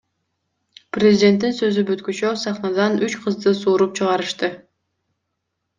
[0.97, 4.53] Президенттин сөзү бүткүчө сахнадан үч кызды сууруп чыгарышты.